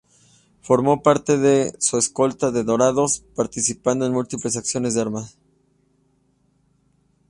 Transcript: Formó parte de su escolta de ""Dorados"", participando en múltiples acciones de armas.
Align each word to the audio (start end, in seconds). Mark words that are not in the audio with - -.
Formó 0.61 1.03
parte 1.03 1.37
de 1.37 1.75
su 1.79 1.99
escolta 1.99 2.49
de 2.49 2.63
""Dorados"", 2.63 3.23
participando 3.35 4.07
en 4.07 4.13
múltiples 4.13 4.57
acciones 4.57 4.95
de 4.95 5.01
armas. 5.01 5.37